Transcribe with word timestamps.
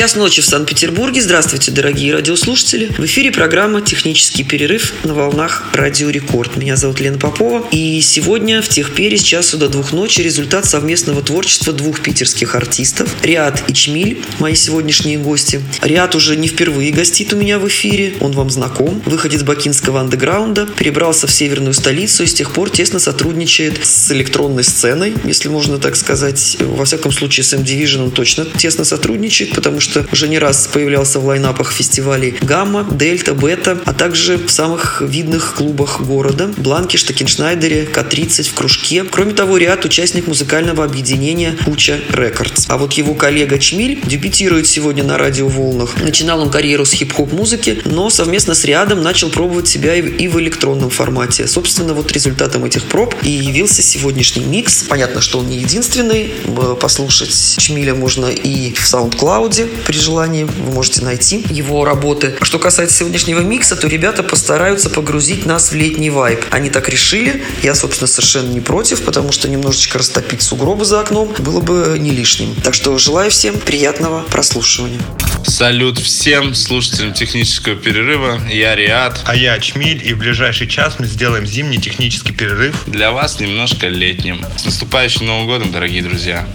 Час 0.00 0.16
ночи 0.16 0.40
в 0.40 0.46
Санкт-Петербурге. 0.46 1.20
Здравствуйте, 1.20 1.72
дорогие 1.72 2.14
радиослушатели. 2.14 2.86
В 2.96 3.04
эфире 3.04 3.30
программа 3.30 3.82
«Технический 3.82 4.44
перерыв» 4.44 4.94
на 5.04 5.12
волнах 5.12 5.64
«Радио 5.74 6.08
Рекорд». 6.08 6.56
Меня 6.56 6.76
зовут 6.76 7.00
Лена 7.00 7.18
Попова. 7.18 7.68
И 7.70 8.00
сегодня 8.00 8.62
в 8.62 8.68
Техпере 8.70 9.18
с 9.18 9.22
часу 9.22 9.58
до 9.58 9.68
двух 9.68 9.92
ночи 9.92 10.22
результат 10.22 10.64
совместного 10.64 11.20
творчества 11.20 11.74
двух 11.74 12.00
питерских 12.00 12.54
артистов. 12.54 13.14
Риад 13.22 13.62
и 13.68 13.74
Чмиль, 13.74 14.22
мои 14.38 14.54
сегодняшние 14.54 15.18
гости. 15.18 15.60
Риад 15.82 16.14
уже 16.14 16.34
не 16.34 16.48
впервые 16.48 16.92
гостит 16.92 17.34
у 17.34 17.36
меня 17.36 17.58
в 17.58 17.68
эфире. 17.68 18.14
Он 18.20 18.32
вам 18.32 18.48
знаком. 18.48 19.02
Выходит 19.04 19.40
с 19.40 19.42
бакинского 19.42 20.00
андеграунда. 20.00 20.66
Перебрался 20.78 21.26
в 21.26 21.30
северную 21.30 21.74
столицу 21.74 22.22
и 22.22 22.26
с 22.26 22.32
тех 22.32 22.54
пор 22.54 22.70
тесно 22.70 23.00
сотрудничает 23.00 23.84
с 23.84 24.10
электронной 24.12 24.64
сценой, 24.64 25.12
если 25.24 25.50
можно 25.50 25.76
так 25.76 25.94
сказать. 25.94 26.56
Во 26.58 26.86
всяком 26.86 27.12
случае, 27.12 27.44
с 27.44 27.52
M-Division 27.52 28.10
точно 28.12 28.46
тесно 28.46 28.84
сотрудничает, 28.84 29.52
потому 29.52 29.78
что 29.78 29.89
что 29.90 30.06
уже 30.12 30.28
не 30.28 30.38
раз 30.38 30.68
появлялся 30.72 31.18
в 31.18 31.26
лайнапах 31.26 31.72
фестивалей 31.72 32.36
«Гамма», 32.42 32.86
«Дельта», 32.92 33.34
«Бета», 33.34 33.76
а 33.84 33.92
также 33.92 34.38
в 34.38 34.48
самых 34.48 35.02
видных 35.02 35.54
клубах 35.56 36.00
города 36.00 36.52
«Бланке», 36.56 36.96
«Штакеншнайдере», 36.96 37.86
«К-30», 37.86 38.50
в 38.50 38.54
«Кружке». 38.54 39.02
Кроме 39.02 39.32
того, 39.32 39.56
ряд 39.56 39.84
участник 39.84 40.28
музыкального 40.28 40.84
объединения 40.84 41.56
«Куча 41.64 41.98
Рекордс». 42.10 42.66
А 42.68 42.76
вот 42.76 42.92
его 42.92 43.14
коллега 43.14 43.58
Чмиль 43.58 44.00
дебютирует 44.04 44.68
сегодня 44.68 45.02
на 45.02 45.18
радиоволнах. 45.18 46.00
Начинал 46.00 46.40
он 46.40 46.50
карьеру 46.50 46.84
с 46.84 46.92
хип-хоп 46.92 47.32
музыки, 47.32 47.82
но 47.84 48.10
совместно 48.10 48.54
с 48.54 48.64
рядом 48.64 49.02
начал 49.02 49.28
пробовать 49.28 49.66
себя 49.66 49.96
и 49.96 50.28
в 50.28 50.38
электронном 50.38 50.90
формате. 50.90 51.48
Собственно, 51.48 51.94
вот 51.94 52.12
результатом 52.12 52.64
этих 52.64 52.84
проб 52.84 53.12
и 53.24 53.30
явился 53.30 53.82
сегодняшний 53.82 54.44
микс. 54.44 54.84
Понятно, 54.84 55.20
что 55.20 55.40
он 55.40 55.48
не 55.48 55.58
единственный. 55.58 56.32
Послушать 56.80 57.56
Чмиля 57.58 57.96
можно 57.96 58.26
и 58.26 58.72
в 58.72 58.84
SoundCloud, 58.84 59.79
при 59.80 59.96
желании 59.96 60.44
вы 60.44 60.72
можете 60.72 61.02
найти 61.02 61.44
его 61.50 61.84
работы. 61.84 62.34
Что 62.42 62.58
касается 62.58 62.98
сегодняшнего 62.98 63.40
микса, 63.40 63.76
то 63.76 63.88
ребята 63.88 64.22
постараются 64.22 64.90
погрузить 64.90 65.46
нас 65.46 65.72
в 65.72 65.74
летний 65.74 66.10
вайб. 66.10 66.44
Они 66.50 66.70
так 66.70 66.88
решили. 66.88 67.42
Я, 67.62 67.74
собственно, 67.74 68.08
совершенно 68.08 68.52
не 68.52 68.60
против, 68.60 69.02
потому 69.02 69.32
что 69.32 69.48
немножечко 69.48 69.98
растопить 69.98 70.42
сугробы 70.42 70.84
за 70.84 71.00
окном 71.00 71.34
было 71.38 71.60
бы 71.60 71.96
не 71.98 72.10
лишним. 72.10 72.54
Так 72.62 72.74
что 72.74 72.96
желаю 72.98 73.30
всем 73.30 73.58
приятного 73.58 74.22
прослушивания. 74.22 75.00
Салют 75.44 75.98
всем 75.98 76.54
слушателям 76.54 77.12
технического 77.12 77.74
перерыва. 77.74 78.40
Я 78.50 78.74
Риад. 78.74 79.20
А 79.24 79.34
я 79.34 79.58
Чмиль. 79.58 80.06
И 80.06 80.12
в 80.12 80.18
ближайший 80.18 80.66
час 80.68 80.96
мы 80.98 81.06
сделаем 81.06 81.46
зимний 81.46 81.80
технический 81.80 82.32
перерыв. 82.32 82.84
Для 82.86 83.10
вас 83.10 83.40
немножко 83.40 83.88
летним. 83.88 84.44
С 84.56 84.64
наступающим 84.64 85.26
Новым 85.26 85.46
годом, 85.46 85.72
дорогие 85.72 86.02
друзья. 86.02 86.46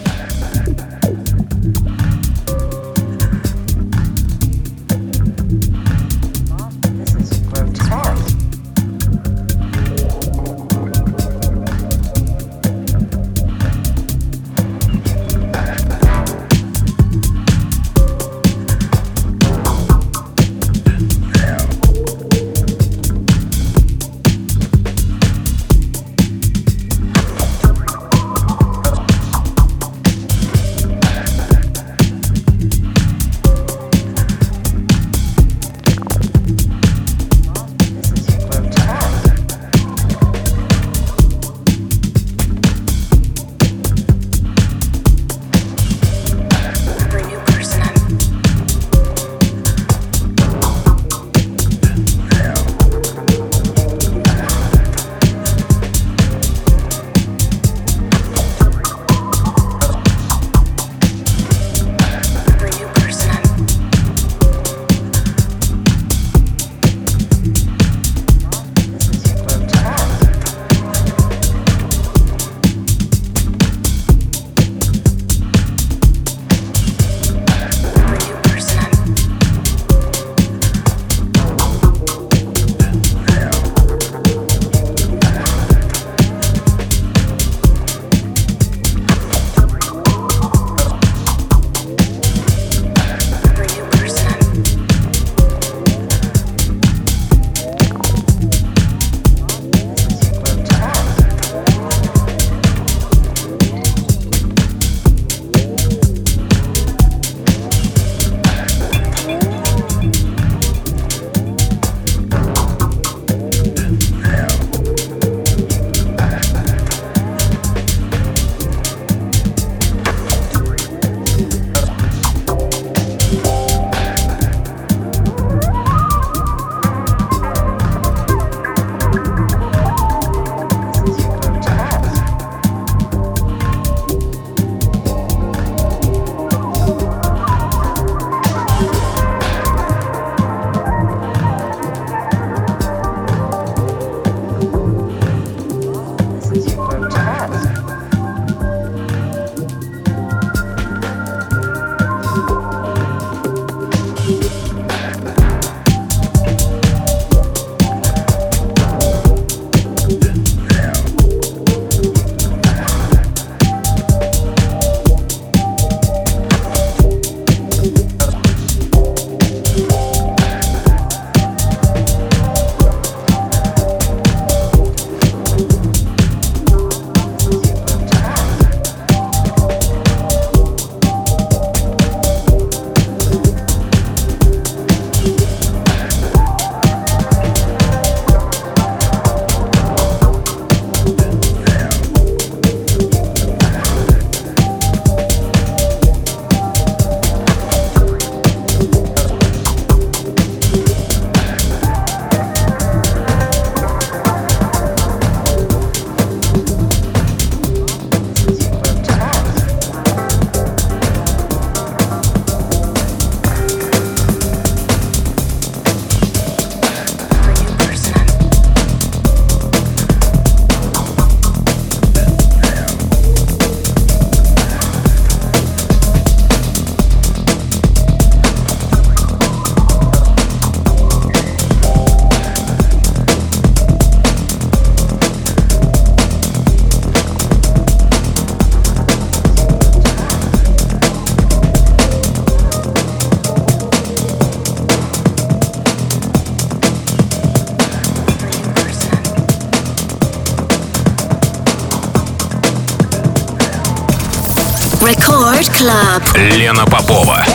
Лена 256.65 256.83
Попова. 256.87 257.54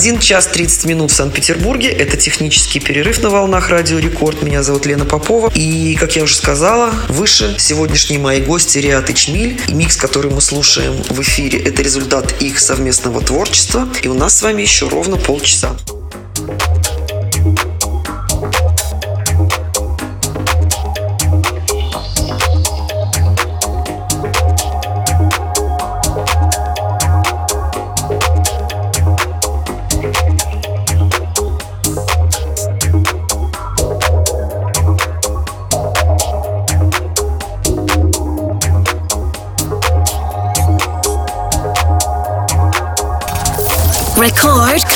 Один 0.00 0.18
час 0.18 0.46
30 0.46 0.86
минут 0.86 1.10
в 1.10 1.14
Санкт-Петербурге. 1.14 1.90
Это 1.90 2.16
технический 2.16 2.80
перерыв 2.80 3.22
на 3.22 3.28
волнах 3.28 3.68
Радио 3.68 3.98
Рекорд. 3.98 4.42
Меня 4.42 4.62
зовут 4.62 4.86
Лена 4.86 5.04
Попова. 5.04 5.52
И, 5.54 5.94
как 6.00 6.16
я 6.16 6.22
уже 6.22 6.36
сказала, 6.36 6.94
выше 7.10 7.54
сегодняшние 7.58 8.18
мои 8.18 8.40
гости 8.40 8.78
Риат 8.78 9.10
Ичмиль. 9.10 9.60
И 9.68 9.74
микс, 9.74 9.96
который 9.96 10.30
мы 10.30 10.40
слушаем 10.40 10.94
в 11.10 11.20
эфире, 11.20 11.58
это 11.58 11.82
результат 11.82 12.40
их 12.40 12.60
совместного 12.60 13.20
творчества. 13.20 13.86
И 14.00 14.08
у 14.08 14.14
нас 14.14 14.38
с 14.38 14.40
вами 14.40 14.62
еще 14.62 14.88
ровно 14.88 15.18
полчаса. 15.18 15.76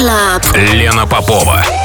Club. 0.04 0.42
Лена 0.74 1.06
Попова. 1.06 1.83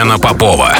Клаб. 0.00 0.10
Лена 0.10 0.18
Попова. 0.18 0.79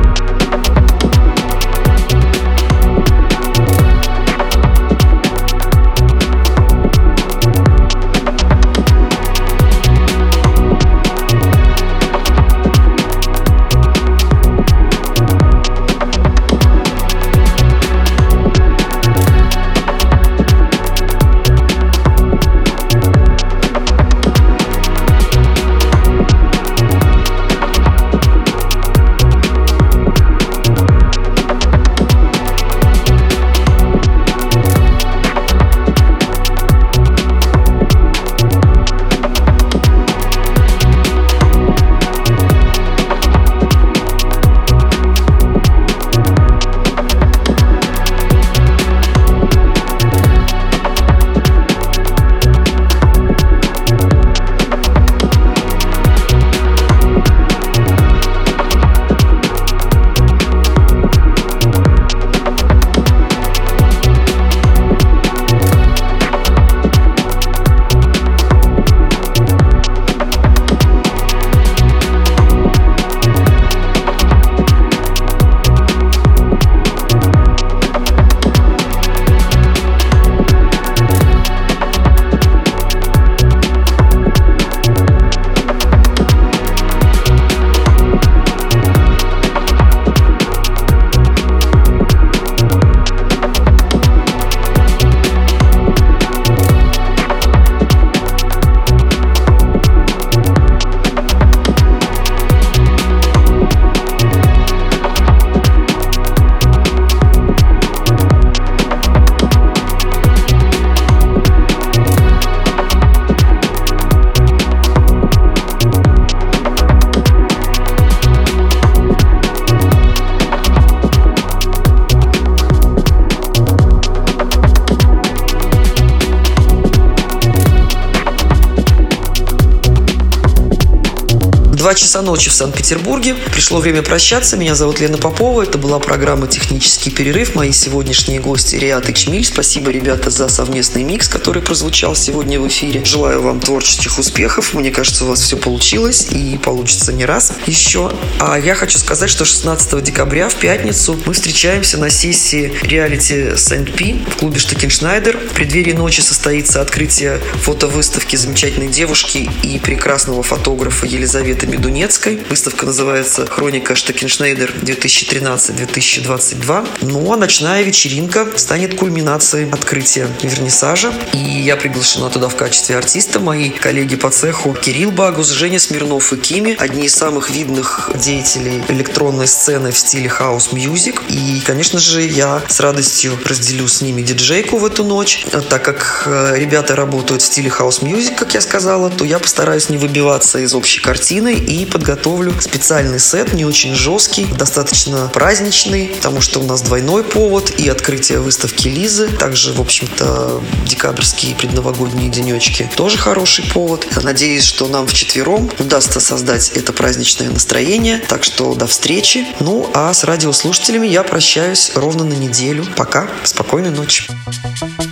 Ночи 132.21 132.49
в 132.49 132.53
Санкт-Петербурге. 132.53 133.35
Пришло 133.51 133.79
время 133.79 134.01
прощаться. 134.01 134.57
Меня 134.57 134.75
зовут 134.75 134.99
Лена 134.99 135.17
Попова. 135.17 135.61
Это 135.61 135.77
была 135.77 135.99
программа 135.99 136.47
«Технический 136.47 137.09
перерыв». 137.09 137.55
Мои 137.55 137.71
сегодняшние 137.71 138.39
гости 138.39 138.75
Риат 138.75 139.09
и 139.09 139.13
Чмиль. 139.13 139.45
Спасибо, 139.45 139.91
ребята, 139.91 140.29
за 140.29 140.47
совместный 140.49 141.03
микс, 141.03 141.27
который 141.27 141.61
прозвучал 141.61 142.15
сегодня 142.15 142.59
в 142.59 142.67
эфире. 142.67 143.03
Желаю 143.03 143.41
вам 143.41 143.59
творческих 143.59 144.19
успехов. 144.19 144.73
Мне 144.73 144.91
кажется, 144.91 145.25
у 145.25 145.27
вас 145.27 145.41
все 145.41 145.57
получилось 145.57 146.27
и 146.31 146.57
получится 146.57 147.13
не 147.13 147.25
раз 147.25 147.53
еще. 147.67 148.11
А 148.39 148.57
я 148.57 148.75
хочу 148.75 148.97
сказать, 148.97 149.29
что 149.29 149.45
16 149.45 150.03
декабря 150.03 150.49
в 150.49 150.55
пятницу 150.55 151.19
мы 151.25 151.33
встречаемся 151.33 151.97
на 151.97 152.09
сессии 152.09 152.73
реалити 152.83 153.55
Сент-Пи 153.55 154.25
в 154.29 154.37
клубе 154.37 154.59
Штекеншнайдер. 154.59 155.37
В 155.37 155.53
преддверии 155.53 155.93
ночи 155.93 156.21
состоится 156.21 156.81
открытие 156.81 157.39
фотовыставки 157.61 158.35
замечательной 158.35 158.87
девушки 158.87 159.49
и 159.63 159.79
прекрасного 159.79 160.43
фотографа 160.43 161.05
Елизаветы 161.05 161.67
Медунецкой. 162.11 162.43
Выставка 162.49 162.85
называется 162.85 163.47
«Хроника 163.47 163.95
Штекеншнейдер 163.95 164.73
2013-2022». 164.81 166.87
Ну 167.03 167.31
а 167.31 167.37
ночная 167.37 167.83
вечеринка 167.83 168.45
станет 168.57 168.97
кульминацией 168.97 169.71
открытия 169.71 170.27
вернисажа. 170.41 171.13
И 171.31 171.37
я 171.37 171.77
приглашена 171.77 172.29
туда 172.29 172.49
в 172.49 172.57
качестве 172.57 172.97
артиста. 172.97 173.39
Мои 173.39 173.69
коллеги 173.69 174.17
по 174.17 174.29
цеху 174.29 174.73
Кирилл 174.73 175.11
Багус, 175.11 175.51
Женя 175.51 175.79
Смирнов 175.79 176.33
и 176.33 176.37
Кими. 176.37 176.75
Одни 176.77 177.05
из 177.05 177.15
самых 177.15 177.49
видных 177.49 178.11
деятелей 178.15 178.83
электронной 178.89 179.47
сцены 179.47 179.91
в 179.91 179.97
стиле 179.97 180.27
house 180.27 180.70
music. 180.70 181.21
И, 181.29 181.61
конечно 181.65 181.99
же, 181.99 182.23
я 182.23 182.61
с 182.67 182.81
радостью 182.81 183.39
разделю 183.45 183.87
с 183.87 184.01
ними 184.01 184.21
диджейку 184.21 184.75
в 184.77 184.85
эту 184.85 185.05
ночь. 185.05 185.45
Так 185.69 185.85
как 185.85 186.23
э, 186.25 186.55
ребята 186.57 186.93
работают 186.95 187.41
в 187.41 187.45
стиле 187.45 187.69
house 187.69 187.99
music, 187.99 188.35
как 188.35 188.53
я 188.53 188.59
сказала, 188.59 189.09
то 189.09 189.23
я 189.23 189.39
постараюсь 189.39 189.87
не 189.89 189.97
выбиваться 189.97 190.59
из 190.59 190.73
общей 190.73 190.99
картины 190.99 191.53
и 191.53 191.85
подготовлю 192.01 192.59
специальный 192.59 193.19
сет, 193.19 193.53
не 193.53 193.63
очень 193.63 193.93
жесткий, 193.93 194.45
достаточно 194.45 195.29
праздничный, 195.31 196.07
потому 196.07 196.41
что 196.41 196.59
у 196.59 196.63
нас 196.63 196.81
двойной 196.81 197.23
повод 197.23 197.69
и 197.79 197.87
открытие 197.87 198.39
выставки 198.39 198.87
Лизы, 198.87 199.27
также, 199.27 199.73
в 199.73 199.79
общем-то, 199.79 200.63
декабрьские 200.87 201.55
предновогодние 201.55 202.29
денечки 202.29 202.89
тоже 202.95 203.19
хороший 203.19 203.65
повод. 203.65 204.07
Надеюсь, 204.23 204.63
что 204.63 204.87
нам 204.87 205.05
вчетвером 205.05 205.69
удастся 205.77 206.19
создать 206.19 206.69
это 206.69 206.91
праздничное 206.91 207.51
настроение, 207.51 208.17
так 208.17 208.43
что 208.43 208.73
до 208.73 208.87
встречи. 208.87 209.45
Ну, 209.59 209.87
а 209.93 210.11
с 210.11 210.23
радиослушателями 210.23 211.05
я 211.05 211.21
прощаюсь 211.21 211.91
ровно 211.93 212.23
на 212.23 212.33
неделю. 212.33 212.83
Пока, 212.95 213.27
спокойной 213.43 213.91
ночи. 213.91 214.23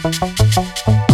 thank 0.01 0.87
you 0.87 1.09